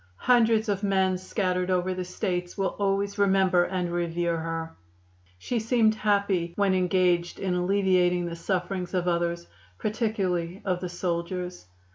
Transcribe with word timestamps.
Hundreds 0.23 0.67
of 0.67 0.81
men 0.81 1.15
scattered 1.15 1.69
over 1.69 1.93
the 1.93 2.03
States 2.03 2.57
will 2.57 2.75
always 2.79 3.19
remember 3.19 3.63
and 3.65 3.91
revere 3.93 4.35
her. 4.37 4.75
She 5.37 5.59
seemed 5.59 5.93
happy 5.93 6.53
when 6.55 6.73
engaged 6.73 7.37
in 7.39 7.53
alleviating 7.53 8.25
the 8.25 8.35
sufferings 8.35 8.95
of 8.95 9.07
others, 9.07 9.45
particularly 9.77 10.59
of 10.65 10.81
the 10.81 10.89
soldiers." 10.89 11.67